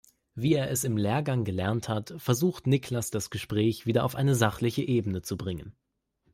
[0.33, 4.81] Wie er es im Lehrgang gelernt hat, versucht Niklas das Gespräch wieder auf eine sachliche
[4.81, 5.75] Ebene zu bringen.